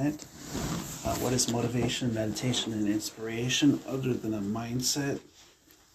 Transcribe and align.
Uh, 0.00 1.14
what 1.16 1.34
is 1.34 1.52
motivation, 1.52 2.14
meditation, 2.14 2.72
and 2.72 2.88
inspiration 2.88 3.78
other 3.86 4.14
than 4.14 4.32
a 4.32 4.40
mindset? 4.40 5.20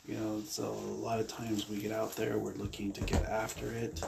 You 0.08 0.16
know, 0.16 0.44
so 0.46 0.74
a 0.74 1.02
lot 1.02 1.20
of 1.20 1.28
times 1.28 1.68
we 1.68 1.78
get 1.78 1.92
out 1.92 2.16
there, 2.16 2.38
we're 2.38 2.54
looking 2.54 2.92
to 2.94 3.02
get 3.02 3.24
after 3.24 3.72
it. 3.72 4.04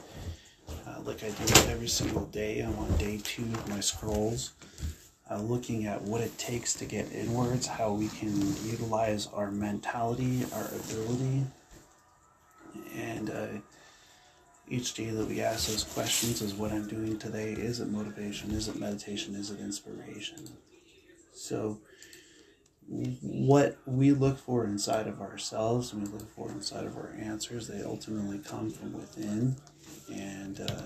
Uh, 0.70 1.00
like 1.04 1.24
I 1.24 1.30
do 1.30 1.54
every 1.72 1.88
single 1.88 2.26
day. 2.28 2.60
I'm 2.60 2.78
on 2.78 2.96
day 2.98 3.20
two 3.24 3.42
of 3.42 3.70
my 3.70 3.80
scrolls, 3.80 4.52
uh, 5.32 5.42
looking 5.42 5.88
at 5.88 6.00
what 6.04 6.22
it 6.22 6.38
takes 6.38 6.76
to 6.76 6.86
get 6.86 7.12
inwards, 7.12 7.66
how 7.66 7.92
we 7.92 8.10
can 8.10 8.38
utilize 8.68 9.28
our 9.34 9.50
mentality, 9.50 10.46
our 10.54 10.68
ability, 10.68 11.44
and 12.96 13.32
uh, 13.32 13.48
each 14.70 14.94
day 14.94 15.10
that 15.10 15.28
we 15.28 15.42
ask 15.42 15.68
those 15.68 15.84
questions 15.84 16.42
is 16.42 16.54
what 16.54 16.72
I'm 16.72 16.88
doing 16.88 17.18
today. 17.18 17.54
Is 17.54 17.80
it 17.80 17.90
motivation? 17.90 18.52
Is 18.52 18.68
it 18.68 18.78
meditation? 18.78 19.36
Is 19.36 19.50
it 19.50 19.60
inspiration? 19.60 20.50
So, 21.34 21.80
what 22.90 23.78
we 23.86 24.12
look 24.12 24.38
for 24.38 24.66
inside 24.66 25.08
of 25.08 25.22
ourselves 25.22 25.92
and 25.92 26.04
we 26.04 26.10
look 26.10 26.30
for 26.36 26.50
inside 26.52 26.86
of 26.86 26.96
our 26.96 27.14
answers, 27.20 27.68
they 27.68 27.84
ultimately 27.84 28.40
come 28.40 28.70
from 28.70 28.94
within. 28.94 29.56
And 30.14 30.62
uh, 30.62 30.84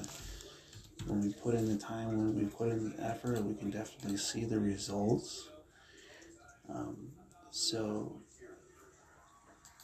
when 1.05 1.21
we 1.21 1.33
put 1.33 1.55
in 1.55 1.67
the 1.67 1.77
time, 1.77 2.17
when 2.17 2.35
we 2.35 2.45
put 2.45 2.69
in 2.69 2.91
the 2.91 3.03
effort, 3.03 3.43
we 3.43 3.55
can 3.55 3.69
definitely 3.69 4.17
see 4.17 4.45
the 4.45 4.59
results. 4.59 5.49
Um, 6.69 7.11
so, 7.51 8.21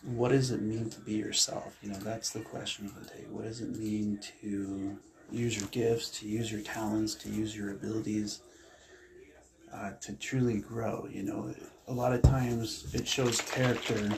what 0.03 0.29
does 0.29 0.51
it 0.51 0.61
mean 0.61 0.89
to 0.89 0.99
be 1.01 1.13
yourself? 1.13 1.77
You 1.81 1.89
know, 1.89 1.99
that's 1.99 2.29
the 2.29 2.39
question 2.39 2.85
of 2.85 2.95
the 2.95 3.09
day. 3.09 3.25
What 3.29 3.45
does 3.45 3.61
it 3.61 3.77
mean 3.77 4.19
to 4.41 4.97
use 5.31 5.57
your 5.57 5.67
gifts, 5.69 6.09
to 6.19 6.27
use 6.27 6.51
your 6.51 6.61
talents, 6.61 7.15
to 7.15 7.29
use 7.29 7.55
your 7.55 7.71
abilities, 7.71 8.41
uh, 9.73 9.91
to 10.01 10.13
truly 10.13 10.59
grow? 10.59 11.07
You 11.11 11.23
know, 11.23 11.53
a 11.87 11.93
lot 11.93 12.13
of 12.13 12.21
times 12.21 12.93
it 12.93 13.07
shows 13.07 13.41
character, 13.41 14.09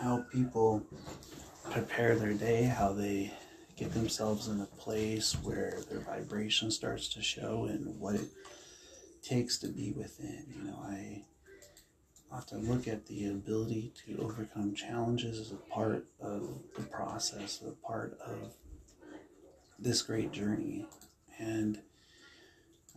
how 0.00 0.24
people 0.32 0.84
prepare 1.70 2.14
their 2.16 2.34
day, 2.34 2.64
how 2.64 2.92
they 2.92 3.32
get 3.76 3.92
themselves 3.92 4.48
in 4.48 4.60
a 4.60 4.66
place 4.66 5.32
where 5.42 5.80
their 5.90 6.00
vibration 6.00 6.70
starts 6.70 7.08
to 7.08 7.22
show 7.22 7.64
and 7.64 7.98
what 7.98 8.14
it 8.14 8.28
takes 9.22 9.58
to 9.58 9.68
be 9.68 9.92
within. 9.92 10.44
You 10.54 10.64
know, 10.64 10.78
I 10.86 11.24
often 12.32 12.68
look 12.68 12.88
at 12.88 13.06
the 13.06 13.26
ability 13.26 13.92
to 14.06 14.18
overcome 14.22 14.74
challenges 14.74 15.38
as 15.38 15.52
a 15.52 15.56
part 15.56 16.06
of 16.20 16.48
the 16.76 16.82
process, 16.82 17.62
a 17.66 17.70
part 17.86 18.18
of 18.20 18.54
this 19.78 20.02
great 20.02 20.32
journey. 20.32 20.86
And 21.38 21.80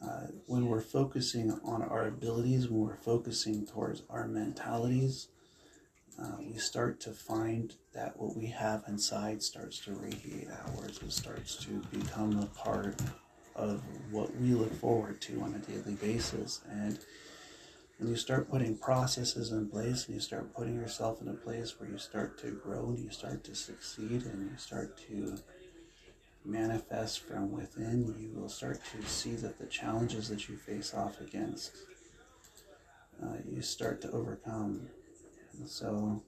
uh, 0.03 0.27
when 0.45 0.67
we're 0.67 0.81
focusing 0.81 1.59
on 1.63 1.81
our 1.81 2.07
abilities, 2.07 2.67
when 2.67 2.81
we're 2.81 2.95
focusing 2.95 3.65
towards 3.65 4.03
our 4.09 4.27
mentalities, 4.27 5.27
uh, 6.19 6.37
we 6.39 6.57
start 6.57 6.99
to 6.99 7.11
find 7.11 7.75
that 7.93 8.19
what 8.19 8.35
we 8.35 8.47
have 8.47 8.83
inside 8.87 9.43
starts 9.43 9.79
to 9.79 9.93
radiate 9.93 10.47
outwards. 10.63 10.99
It 11.01 11.11
starts 11.11 11.55
to 11.65 11.81
become 11.91 12.39
a 12.39 12.45
part 12.57 12.99
of 13.55 13.81
what 14.11 14.35
we 14.37 14.53
look 14.53 14.73
forward 14.73 15.19
to 15.21 15.41
on 15.41 15.53
a 15.53 15.71
daily 15.71 15.95
basis. 15.95 16.61
And 16.69 16.99
when 17.97 18.09
you 18.09 18.15
start 18.15 18.49
putting 18.49 18.77
processes 18.77 19.51
in 19.51 19.67
place 19.69 20.05
and 20.05 20.15
you 20.15 20.21
start 20.21 20.53
putting 20.53 20.75
yourself 20.75 21.21
in 21.21 21.27
a 21.27 21.33
place 21.33 21.79
where 21.79 21.89
you 21.89 21.97
start 21.97 22.37
to 22.39 22.51
grow 22.51 22.89
and 22.89 22.99
you 22.99 23.09
start 23.09 23.43
to 23.43 23.55
succeed 23.55 24.23
and 24.23 24.51
you 24.51 24.57
start 24.57 24.97
to 25.07 25.37
manifest 26.45 27.21
from 27.21 27.51
within, 27.51 28.15
you 28.19 28.39
will 28.39 28.49
start 28.49 28.79
to 28.91 29.01
see 29.07 29.35
that 29.35 29.57
the 29.57 29.65
challenges 29.65 30.29
that 30.29 30.47
you 30.47 30.55
face 30.57 30.93
off 30.93 31.19
against, 31.19 31.75
uh, 33.21 33.37
you 33.49 33.61
start 33.61 33.99
to 34.01 34.11
overcome. 34.11 34.87
And 35.57 35.67
so, 35.67 36.21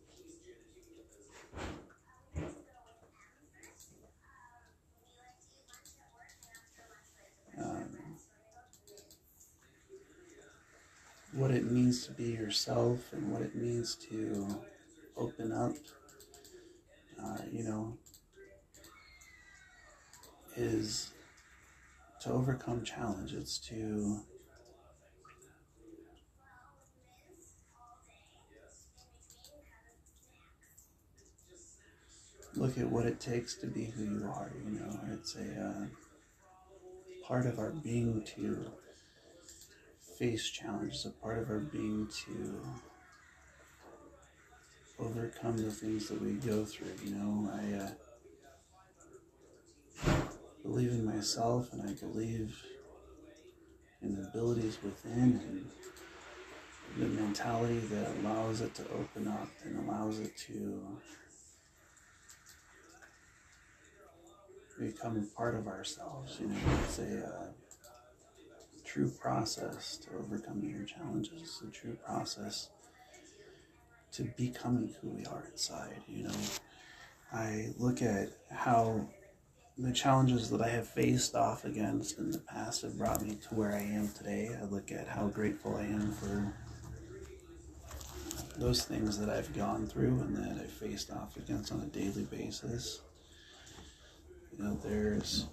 what 11.34 11.52
it 11.52 11.72
means 11.72 12.06
to 12.08 12.12
be 12.12 12.32
yourself 12.32 13.14
and 13.14 13.32
what 13.32 13.42
it 13.42 13.56
means 13.56 13.95
to 13.95 14.48
open 15.16 15.52
up, 15.52 15.73
uh, 17.22 17.38
you 17.52 17.64
know, 17.64 17.98
is 20.56 21.12
to 22.22 22.32
overcome 22.32 22.84
challenges, 22.84 23.58
to 23.58 24.20
look 32.56 32.78
at 32.78 32.90
what 32.90 33.06
it 33.06 33.20
takes 33.20 33.56
to 33.56 33.67
be 33.67 33.86
who 33.86 34.04
you 34.04 34.26
are. 34.26 34.52
You 34.66 34.80
know, 34.80 35.00
it's 35.14 35.36
a 35.36 35.61
uh, 35.61 35.86
part 37.26 37.46
of 37.46 37.60
our 37.60 37.72
being 37.72 38.23
to 38.36 38.66
face 40.19 40.49
challenges, 40.49 41.05
a 41.05 41.09
part 41.09 41.39
of 41.39 41.49
our 41.49 41.59
being 41.59 42.07
to 42.25 42.61
overcome 44.99 45.57
the 45.57 45.71
things 45.71 46.09
that 46.09 46.21
we 46.21 46.33
go 46.33 46.65
through. 46.65 46.93
You 47.03 47.15
know, 47.15 47.49
I. 47.52 47.85
Uh, 47.85 47.89
believe 50.63 50.91
in 50.91 51.05
myself 51.05 51.71
and 51.73 51.81
I 51.81 51.93
believe 51.93 52.61
in 54.02 54.15
the 54.15 54.27
abilities 54.27 54.77
within 54.83 55.41
and 55.47 55.69
the 56.97 57.21
mentality 57.21 57.80
that 57.80 58.07
allows 58.17 58.61
it 58.61 58.73
to 58.75 58.83
open 58.91 59.27
up 59.27 59.47
and 59.63 59.77
allows 59.87 60.19
it 60.19 60.36
to 60.37 60.97
become 64.80 65.17
a 65.17 65.36
part 65.36 65.55
of 65.55 65.67
ourselves. 65.67 66.37
You 66.39 66.47
know, 66.47 66.55
it's 66.83 66.99
a 66.99 67.25
uh, 67.25 67.68
true 68.92 69.10
process 69.10 69.98
to 69.98 70.10
overcoming 70.17 70.72
your 70.72 70.83
challenges, 70.83 71.61
a 71.67 71.72
true 71.72 71.95
process 72.05 72.70
to 74.11 74.23
becoming 74.36 74.95
who 75.00 75.10
we 75.10 75.26
are 75.26 75.44
inside. 75.52 76.02
You 76.08 76.23
know, 76.23 76.36
I 77.32 77.67
look 77.78 78.02
at 78.02 78.30
how 78.49 79.08
the 79.78 79.94
challenges 79.94 80.49
that 80.49 80.61
I 80.61 80.70
have 80.70 80.88
faced 80.88 81.36
off 81.36 81.66
against 81.66 82.17
in 82.17 82.32
the 82.32 82.39
past 82.39 82.82
have 82.82 82.98
brought 82.98 83.22
me 83.22 83.36
to 83.36 83.55
where 83.55 83.73
I 83.73 83.82
am 83.82 84.10
today. 84.10 84.49
I 84.60 84.66
look 84.66 84.92
at 84.92 85.08
how 85.08 85.28
grateful 85.28 85.76
I 85.76 85.83
am 85.83 86.11
for 86.11 86.52
those 88.58 88.83
things 88.83 89.20
that 89.20 89.30
I've 89.30 89.55
gone 89.55 89.86
through 89.86 90.20
and 90.22 90.36
that 90.36 90.61
I 90.61 90.66
faced 90.66 91.11
off 91.11 91.38
against 91.38 91.72
on 91.72 91.82
a 91.82 91.86
daily 91.86 92.23
basis. 92.23 93.02
You 94.58 94.64
know, 94.64 94.80
there's 94.83 95.45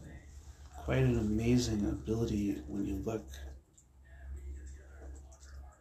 quite 0.87 0.99
an 0.99 1.19
amazing 1.19 1.85
ability 1.89 2.63
when 2.69 2.87
you 2.87 2.95
look 3.05 3.25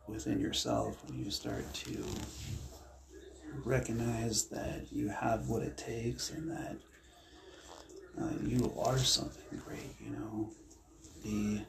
within 0.08 0.40
yourself, 0.40 0.98
when 1.06 1.24
you 1.24 1.30
start 1.30 1.72
to 1.76 2.04
recognize 3.64 4.46
that 4.46 4.88
you 4.92 5.08
have 5.08 5.48
what 5.48 5.62
it 5.62 5.78
takes 5.78 6.32
and 6.32 6.50
that 6.50 6.76
uh, 8.20 8.32
you 8.48 8.74
are 8.80 8.98
something 8.98 9.62
great, 9.68 9.96
you 10.04 10.10
know. 10.10 10.50
The 11.24 11.62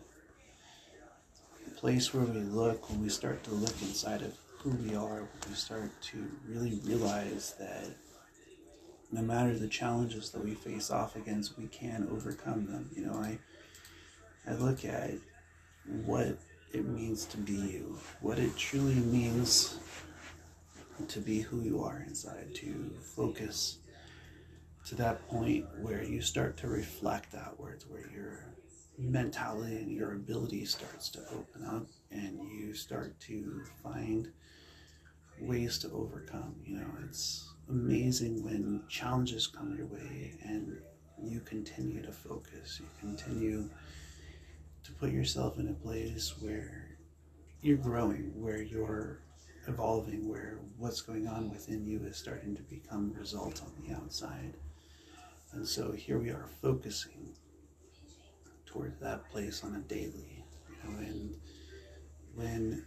place 1.77 2.15
where 2.15 2.25
we 2.25 2.41
look, 2.41 2.89
when 2.89 3.03
we 3.03 3.11
start 3.11 3.45
to 3.45 3.51
look 3.51 3.75
inside 3.83 4.23
of 4.23 4.35
who 4.61 4.71
we 4.71 4.97
are, 4.97 5.25
we 5.47 5.55
start 5.55 5.91
to 6.05 6.27
really 6.49 6.81
realize 6.85 7.55
that 7.59 7.85
no 9.13 9.23
matter 9.23 9.57
the 9.57 9.69
challenges 9.69 10.31
that 10.31 10.45
we 10.45 10.55
face 10.55 10.91
off 10.91 11.17
against, 11.17 11.59
we 11.59 11.67
can 11.69 12.09
overcome 12.11 12.67
them. 12.67 12.91
You 12.95 13.07
know, 13.07 13.15
I 13.15 13.39
I 14.49 14.55
look 14.55 14.85
at 14.85 15.13
what 16.05 16.39
it 16.73 16.87
means 16.87 17.25
to 17.27 17.37
be 17.37 17.55
you, 17.55 17.99
what 18.21 18.39
it 18.39 18.57
truly 18.57 18.95
means 18.95 19.79
to 21.09 21.21
be 21.21 21.41
who 21.41 21.61
you 21.61 21.83
are 21.83 22.05
inside, 22.07 22.55
to 22.57 22.91
focus 23.15 23.79
to 24.87 24.95
that 24.95 25.27
point 25.29 25.67
where 25.81 26.03
you 26.03 26.21
start 26.21 26.57
to 26.59 26.69
reflect 26.69 27.35
outwards, 27.35 27.87
where 27.89 28.09
your 28.15 28.47
mentality 28.99 29.77
and 29.77 29.91
your 29.91 30.15
ability 30.15 30.65
starts 30.65 31.09
to 31.11 31.21
open 31.33 31.65
up 31.65 31.87
and 32.11 32.39
you 32.51 32.73
start 32.73 33.19
to 33.21 33.63
find 33.83 34.31
ways 35.41 35.79
to 35.79 35.91
overcome. 35.91 36.55
You 36.65 36.79
know, 36.79 36.91
it's 37.05 37.53
amazing 37.69 38.45
when 38.45 38.83
challenges 38.89 39.47
come 39.47 39.77
your 39.77 39.87
way 39.87 40.35
and 40.43 40.79
you 41.23 41.41
continue 41.41 42.03
to 42.03 42.13
focus, 42.13 42.81
you 42.81 42.87
continue 43.01 43.69
to 44.85 44.93
put 44.93 45.11
yourself 45.11 45.59
in 45.59 45.69
a 45.69 45.73
place 45.73 46.35
where 46.41 46.97
you're 47.63 47.77
growing, 47.77 48.33
where 48.41 48.63
you're 48.63 49.21
evolving, 49.67 50.29
where 50.29 50.59
what's 50.79 51.01
going 51.01 51.27
on 51.27 51.51
within 51.51 51.85
you 51.85 52.01
is 52.05 52.17
starting 52.17 52.55
to 52.55 52.63
become 52.63 53.13
results 53.19 53.61
on 53.63 53.73
the 53.83 53.95
outside. 53.95 54.55
And 55.53 55.67
so 55.67 55.93
here 55.93 56.19
we 56.19 56.31
are 56.31 56.49
focusing 56.63 57.35
towards 58.67 59.01
that 59.01 59.29
place 59.31 59.65
on 59.65 59.75
a 59.75 59.81
daily, 59.81 60.45
you 60.69 60.91
know, 60.91 60.99
and 60.99 61.35
when 62.35 62.85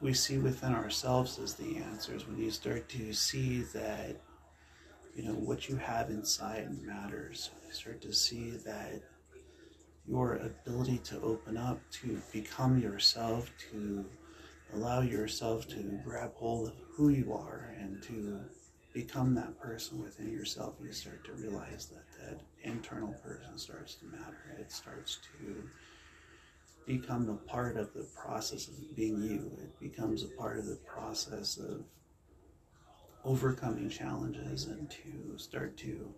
we 0.00 0.14
see 0.14 0.38
within 0.38 0.74
ourselves 0.74 1.38
as 1.38 1.54
the 1.54 1.76
answers, 1.76 2.26
when 2.26 2.38
you 2.38 2.50
start 2.50 2.88
to 2.88 3.12
see 3.12 3.62
that, 3.74 4.16
you 5.14 5.24
know, 5.24 5.34
what 5.34 5.68
you 5.68 5.76
have 5.76 6.10
inside 6.10 6.70
matters, 6.82 7.50
you 7.66 7.72
start 7.72 8.00
to 8.00 8.12
see 8.12 8.50
that 8.50 9.02
your 10.08 10.36
ability 10.36 10.98
to 10.98 11.20
open 11.20 11.56
up, 11.56 11.78
to 11.90 12.20
become 12.32 12.80
yourself, 12.80 13.50
to 13.70 14.04
allow 14.74 15.02
yourself 15.02 15.68
to 15.68 16.00
grab 16.04 16.32
hold 16.34 16.68
of 16.68 16.74
who 16.94 17.10
you 17.10 17.32
are 17.32 17.74
and 17.78 18.02
to 18.02 18.40
become 18.92 19.34
that 19.34 19.58
person 19.60 20.02
within 20.02 20.32
yourself, 20.32 20.74
you 20.82 20.92
start 20.92 21.24
to 21.24 21.32
realize 21.32 21.86
that 21.86 22.04
that 22.18 22.40
internal 22.62 23.12
person 23.24 23.56
starts 23.56 23.94
to 23.96 24.06
matter. 24.06 24.56
It 24.58 24.72
starts 24.72 25.18
to 25.38 25.68
become 26.86 27.28
a 27.28 27.48
part 27.48 27.76
of 27.76 27.92
the 27.94 28.06
process 28.14 28.68
of 28.68 28.96
being 28.96 29.22
you. 29.22 29.50
It 29.62 29.78
becomes 29.80 30.24
a 30.24 30.28
part 30.28 30.58
of 30.58 30.66
the 30.66 30.76
process 30.76 31.56
of 31.58 31.84
overcoming 33.24 33.88
challenges 33.88 34.66
and 34.66 34.90
to 34.90 35.36
start 35.36 35.76
to 35.78 36.12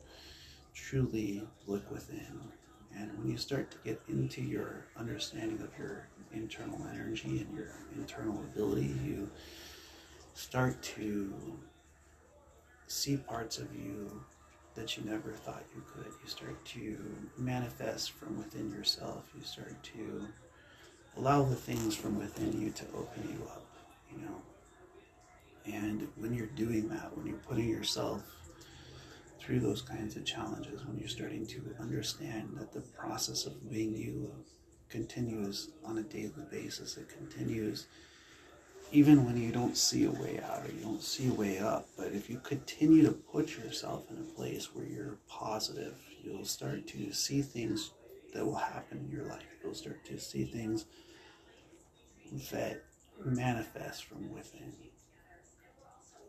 truly 0.75 1.47
look 1.67 1.91
within. 1.91 2.41
And 2.97 3.19
when 3.19 3.29
you 3.29 3.37
start 3.37 3.71
to 3.71 3.77
get 3.85 4.01
into 4.09 4.43
your 4.43 4.87
understanding 4.97 5.61
of 5.61 5.71
your 5.79 6.09
internal 6.33 6.87
energy 6.93 7.41
and 7.41 7.57
your 7.57 7.75
internal 7.97 8.39
ability, 8.41 8.95
you 9.05 9.31
start 10.35 10.83
to 10.83 11.35
see 12.87 13.17
parts 13.17 13.59
of 13.59 13.75
you 13.75 14.23
that 14.75 14.97
you 14.97 15.05
never 15.05 15.33
thought 15.33 15.65
you 15.75 15.83
could. 15.93 16.13
You 16.23 16.29
start 16.29 16.65
to 16.67 16.99
manifest 17.37 18.13
from 18.13 18.39
within 18.39 18.71
yourself. 18.71 19.25
You 19.37 19.43
start 19.43 19.83
to 19.95 20.27
allow 21.17 21.43
the 21.43 21.55
things 21.55 21.95
from 21.95 22.19
within 22.19 22.61
you 22.61 22.71
to 22.71 22.85
open 22.95 23.23
you 23.29 23.45
up, 23.47 23.67
you 24.11 24.19
know. 24.25 24.43
And 25.67 26.09
when 26.17 26.35
you're 26.35 26.47
doing 26.47 26.89
that, 26.89 27.17
when 27.17 27.27
you're 27.27 27.37
putting 27.37 27.69
yourself 27.69 28.23
through 29.39 29.61
those 29.61 29.83
kinds 29.83 30.17
of 30.17 30.25
challenges, 30.25 30.85
when 30.87 30.99
you're 30.99 31.09
starting 31.09 31.47
to 31.47 31.63
understand 31.81 32.57
that 32.59 32.73
the 32.73 32.81
process 32.81 33.47
of 33.47 33.71
being 33.71 33.97
you 33.97 34.33
continues 34.89 35.71
on 35.85 35.99
a 35.99 36.03
daily 36.03 36.33
basis, 36.51 36.97
it 36.97 37.09
continues 37.09 37.87
even 38.93 39.25
when 39.25 39.39
you 39.39 39.51
don't 39.51 39.77
see 39.77 40.05
a 40.05 40.11
way 40.11 40.39
out 40.45 40.67
or 40.67 40.71
you 40.71 40.83
don't 40.83 41.03
see 41.03 41.29
a 41.29 41.33
way 41.33 41.59
up. 41.59 41.89
But 41.97 42.09
if 42.09 42.29
you 42.29 42.39
continue 42.45 43.03
to 43.05 43.13
put 43.13 43.57
yourself 43.57 44.05
in 44.11 44.19
a 44.19 44.37
place 44.37 44.75
where 44.75 44.85
you're 44.85 45.17
positive, 45.29 45.95
you'll 46.23 46.45
start 46.45 46.87
to 46.89 47.13
see 47.13 47.41
things 47.41 47.93
that 48.33 48.45
will 48.45 48.57
happen 48.57 48.99
in 49.05 49.11
your 49.11 49.27
life. 49.27 49.43
You'll 49.63 49.75
start 49.75 50.05
to 50.07 50.19
see 50.19 50.45
things 50.45 50.87
that 52.51 52.85
manifest 53.25 54.05
from 54.05 54.33
within. 54.33 54.73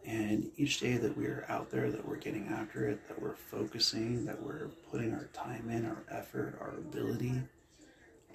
And 0.06 0.52
each 0.58 0.82
day 0.82 0.98
that 0.98 1.18
we're 1.18 1.46
out 1.48 1.72
there, 1.72 1.90
that 1.90 2.06
we're 2.06 2.18
getting 2.18 2.50
after 2.50 2.90
it, 2.90 3.08
that 3.08 3.22
we're 3.22 3.36
focusing, 3.36 4.26
that 4.26 4.42
we're 4.42 4.68
putting 4.92 5.14
our 5.14 5.30
time 5.34 5.70
in, 5.70 5.86
our 5.86 6.04
effort, 6.12 6.58
our 6.60 6.72
ability, 6.78 7.42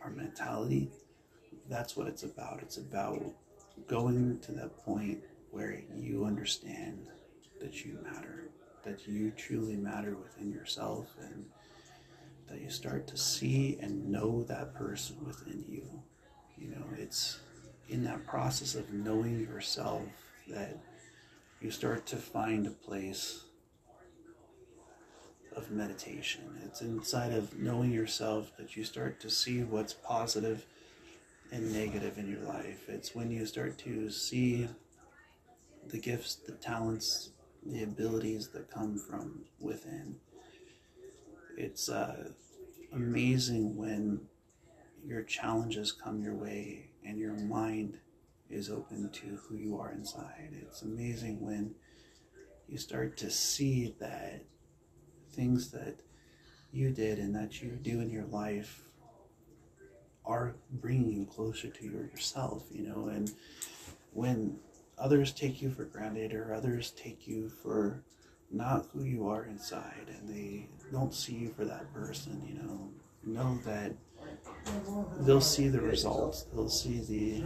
our 0.02 0.10
mentality, 0.10 0.90
that's 1.68 1.94
what 1.94 2.06
it's 2.08 2.22
about. 2.22 2.60
It's 2.62 2.78
about 2.78 3.22
going 3.86 4.38
to 4.40 4.52
that 4.52 4.78
point 4.78 5.18
where 5.50 5.82
you 5.94 6.24
understand 6.24 7.06
that 7.60 7.84
you 7.84 7.98
matter, 8.02 8.48
that 8.84 9.06
you 9.06 9.30
truly 9.32 9.76
matter 9.76 10.16
within 10.16 10.50
yourself, 10.50 11.14
and 11.20 11.44
that 12.50 12.60
you 12.60 12.70
start 12.70 13.06
to 13.08 13.16
see 13.16 13.78
and 13.80 14.10
know 14.10 14.42
that 14.44 14.74
person 14.74 15.16
within 15.24 15.64
you. 15.68 16.02
You 16.56 16.70
know, 16.70 16.84
it's 16.96 17.38
in 17.88 18.04
that 18.04 18.26
process 18.26 18.74
of 18.74 18.92
knowing 18.92 19.40
yourself 19.40 20.02
that 20.48 20.78
you 21.60 21.70
start 21.70 22.06
to 22.06 22.16
find 22.16 22.66
a 22.66 22.70
place 22.70 23.44
of 25.54 25.70
meditation. 25.70 26.42
It's 26.64 26.80
inside 26.80 27.32
of 27.32 27.58
knowing 27.58 27.92
yourself 27.92 28.52
that 28.58 28.76
you 28.76 28.84
start 28.84 29.20
to 29.20 29.30
see 29.30 29.62
what's 29.62 29.92
positive 29.92 30.64
and 31.50 31.72
negative 31.72 32.18
in 32.18 32.30
your 32.30 32.42
life. 32.42 32.88
It's 32.88 33.14
when 33.14 33.30
you 33.30 33.44
start 33.46 33.78
to 33.78 34.10
see 34.10 34.68
the 35.88 35.98
gifts, 35.98 36.36
the 36.36 36.52
talents, 36.52 37.30
the 37.64 37.82
abilities 37.82 38.48
that 38.48 38.70
come 38.70 38.98
from 38.98 39.44
within. 39.60 40.16
It's 41.60 41.88
uh, 41.88 42.28
amazing 42.92 43.76
when 43.76 44.20
your 45.04 45.24
challenges 45.24 45.90
come 45.90 46.22
your 46.22 46.36
way 46.36 46.90
and 47.04 47.18
your 47.18 47.34
mind 47.34 47.98
is 48.48 48.70
open 48.70 49.10
to 49.10 49.40
who 49.42 49.56
you 49.56 49.76
are 49.76 49.90
inside. 49.90 50.50
It's 50.62 50.82
amazing 50.82 51.40
when 51.40 51.74
you 52.68 52.78
start 52.78 53.16
to 53.16 53.30
see 53.32 53.96
that 53.98 54.44
things 55.32 55.72
that 55.72 55.96
you 56.70 56.90
did 56.90 57.18
and 57.18 57.34
that 57.34 57.60
you 57.60 57.70
do 57.70 58.00
in 58.02 58.08
your 58.08 58.26
life 58.26 58.84
are 60.24 60.54
bringing 60.70 61.10
you 61.10 61.26
closer 61.26 61.70
to 61.70 61.84
your 61.84 62.04
yourself, 62.04 62.66
you 62.70 62.86
know, 62.86 63.08
and 63.08 63.32
when 64.12 64.60
others 64.96 65.32
take 65.32 65.60
you 65.60 65.70
for 65.70 65.86
granted 65.86 66.32
or 66.32 66.54
others 66.54 66.92
take 66.92 67.26
you 67.26 67.48
for 67.48 68.04
not 68.50 68.86
who 68.92 69.04
you 69.04 69.28
are 69.28 69.44
inside 69.44 70.06
and 70.08 70.28
they 70.28 70.66
don't 70.90 71.14
see 71.14 71.34
you 71.34 71.48
for 71.50 71.64
that 71.64 71.92
person, 71.92 72.42
you 72.46 72.54
know, 72.54 72.90
know 73.24 73.58
that 73.64 73.92
they'll 75.20 75.40
see 75.40 75.68
the 75.68 75.80
results, 75.80 76.44
they'll 76.54 76.68
see 76.68 77.00
the 77.00 77.44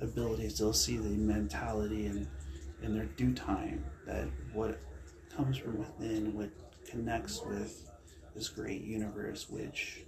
abilities, 0.00 0.58
they'll 0.58 0.72
see 0.72 0.96
the 0.96 1.10
mentality 1.10 2.06
and 2.06 2.26
in 2.82 2.94
their 2.94 3.06
due 3.06 3.34
time 3.34 3.84
that 4.06 4.26
what 4.52 4.80
comes 5.36 5.58
from 5.58 5.78
within, 5.78 6.34
what 6.34 6.50
connects 6.88 7.42
with 7.44 7.90
this 8.34 8.48
great 8.48 8.82
universe, 8.82 9.48
which 9.48 10.02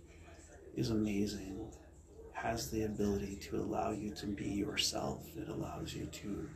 is 0.74 0.90
amazing, 0.90 1.70
has 2.32 2.70
the 2.70 2.84
ability 2.84 3.36
to 3.36 3.56
allow 3.56 3.90
you 3.90 4.10
to 4.10 4.26
be 4.26 4.48
yourself. 4.48 5.26
It 5.36 5.48
allows 5.48 5.94
you 5.94 6.06
to 6.06 6.48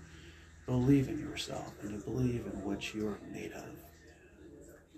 believe 0.66 1.08
in 1.08 1.18
yourself 1.18 1.72
and 1.82 1.90
to 1.90 2.10
believe 2.10 2.46
in 2.46 2.64
what 2.64 2.94
you're 2.94 3.18
made 3.32 3.52
of. 3.52 3.64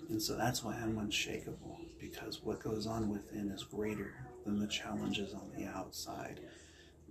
And 0.09 0.21
so 0.21 0.37
that's 0.37 0.65
why 0.65 0.75
I'm 0.75 0.99
unshakable, 0.99 1.79
because 2.01 2.43
what 2.43 2.63
goes 2.63 2.87
on 2.87 3.11
within 3.11 3.51
is 3.51 3.63
greater 3.63 4.15
than 4.45 4.59
the 4.59 4.67
challenges 4.67 5.35
on 5.35 5.51
the 5.57 5.67
outside. 5.67 6.41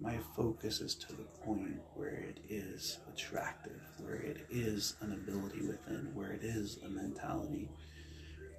My 0.01 0.17
focus 0.35 0.81
is 0.81 0.95
to 0.95 1.13
the 1.13 1.23
point 1.45 1.79
where 1.93 2.15
it 2.15 2.39
is 2.49 2.99
attractive, 3.13 3.81
where 3.99 4.15
it 4.15 4.47
is 4.49 4.95
an 5.01 5.13
ability 5.13 5.61
within, 5.61 6.11
where 6.13 6.31
it 6.31 6.43
is 6.43 6.79
a 6.83 6.89
mentality 6.89 7.69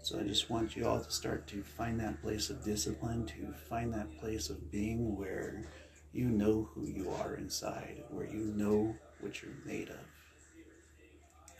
so 0.02 0.18
I 0.18 0.22
just 0.22 0.48
want 0.48 0.76
you 0.76 0.86
all 0.86 1.00
to 1.00 1.10
start 1.10 1.46
to 1.48 1.62
find 1.62 2.00
that 2.00 2.22
place 2.22 2.50
of 2.50 2.64
discipline, 2.64 3.26
to 3.26 3.52
find 3.68 3.92
that 3.92 4.18
place 4.18 4.48
of 4.48 4.70
being 4.70 5.16
where 5.16 5.64
you 6.12 6.30
know 6.30 6.68
who 6.72 6.86
you 6.86 7.10
are 7.10 7.34
inside, 7.34 8.02
where 8.08 8.26
you 8.26 8.52
know 8.56 8.96
what 9.20 9.42
you're 9.42 9.52
made 9.64 9.88
of. 9.88 10.06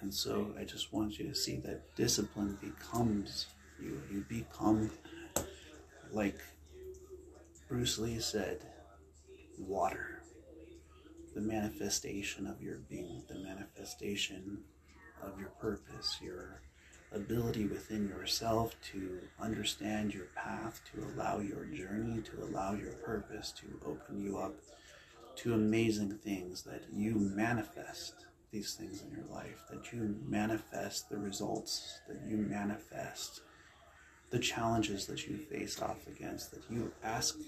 And 0.00 0.12
so 0.14 0.54
I 0.58 0.64
just 0.64 0.92
want 0.92 1.18
you 1.18 1.26
to 1.28 1.34
see 1.34 1.56
that 1.64 1.94
discipline 1.96 2.56
becomes 2.60 3.46
you. 3.80 4.00
You 4.10 4.24
become, 4.28 4.90
like 6.12 6.38
Bruce 7.68 7.98
Lee 7.98 8.20
said, 8.20 8.60
water. 9.58 10.22
The 11.34 11.40
manifestation 11.40 12.46
of 12.46 12.62
your 12.62 12.78
being, 12.88 13.22
the 13.28 13.38
manifestation 13.38 14.58
of 15.22 15.38
your 15.38 15.50
purpose, 15.60 16.18
your 16.22 16.62
ability 17.12 17.66
within 17.66 18.08
yourself 18.08 18.76
to 18.92 19.18
understand 19.40 20.14
your 20.14 20.26
path, 20.36 20.80
to 20.92 21.04
allow 21.12 21.40
your 21.40 21.64
journey, 21.64 22.22
to 22.22 22.44
allow 22.44 22.74
your 22.74 22.92
purpose 22.92 23.52
to 23.52 23.66
open 23.86 24.22
you 24.22 24.38
up 24.38 24.54
to 25.38 25.54
amazing 25.54 26.18
things 26.18 26.62
that 26.62 26.82
you 26.92 27.14
manifest 27.14 28.26
these 28.50 28.74
things 28.74 29.02
in 29.02 29.10
your 29.10 29.26
life, 29.30 29.62
that 29.70 29.92
you 29.92 30.16
manifest 30.26 31.08
the 31.08 31.18
results, 31.18 32.00
that 32.08 32.18
you 32.26 32.36
manifest 32.36 33.42
the 34.30 34.38
challenges 34.38 35.06
that 35.06 35.26
you 35.26 35.36
face 35.36 35.80
off 35.80 36.06
against, 36.06 36.50
that 36.50 36.62
you 36.70 36.90
ask 37.04 37.38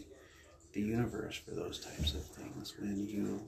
the 0.73 0.81
universe 0.81 1.37
for 1.37 1.51
those 1.51 1.81
types 1.81 2.15
of 2.15 2.23
things 2.23 2.75
when 2.79 3.07
you 3.07 3.41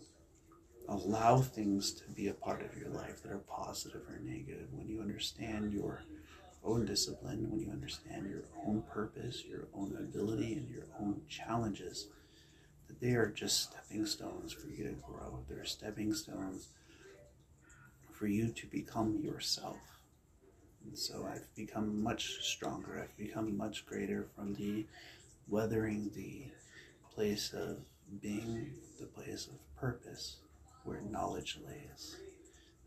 allow 0.88 1.38
things 1.38 1.92
to 1.92 2.10
be 2.10 2.28
a 2.28 2.34
part 2.34 2.62
of 2.62 2.76
your 2.76 2.88
life 2.88 3.22
that 3.22 3.30
are 3.30 3.44
positive 3.48 4.02
or 4.08 4.18
negative, 4.24 4.66
when 4.72 4.88
you 4.88 5.00
understand 5.00 5.72
your 5.72 6.02
own 6.64 6.84
discipline, 6.84 7.48
when 7.50 7.60
you 7.60 7.70
understand 7.70 8.28
your 8.28 8.42
own 8.66 8.82
purpose, 8.92 9.44
your 9.44 9.68
own 9.74 9.96
ability, 9.98 10.54
and 10.54 10.68
your 10.68 10.86
own 11.00 11.20
challenges, 11.28 12.08
they 13.02 13.14
are 13.14 13.26
just 13.26 13.64
stepping 13.64 14.06
stones 14.06 14.52
for 14.52 14.68
you 14.68 14.84
to 14.84 14.94
grow. 15.04 15.40
They're 15.48 15.64
stepping 15.64 16.14
stones 16.14 16.68
for 18.12 18.28
you 18.28 18.52
to 18.52 18.66
become 18.68 19.18
yourself. 19.20 19.98
And 20.84 20.96
so 20.96 21.28
I've 21.28 21.52
become 21.56 22.00
much 22.00 22.36
stronger. 22.42 23.00
I've 23.02 23.16
become 23.16 23.56
much 23.56 23.86
greater 23.86 24.28
from 24.36 24.54
the 24.54 24.86
weathering 25.48 26.12
the 26.14 26.44
place 27.12 27.52
of 27.52 27.78
being 28.20 28.70
the 29.00 29.06
place 29.06 29.48
of 29.48 29.54
purpose 29.76 30.36
where 30.84 31.00
knowledge 31.00 31.58
lays. 31.66 32.16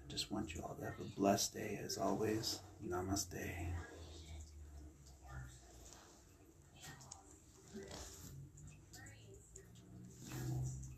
I 0.07 0.09
just 0.09 0.31
want 0.31 0.55
you 0.55 0.61
all 0.61 0.75
to 0.75 0.85
have 0.85 0.99
a 1.01 1.19
blessed 1.19 1.55
day 1.55 1.79
as 1.83 1.97
always. 1.97 2.59
Namaste. 2.87 3.73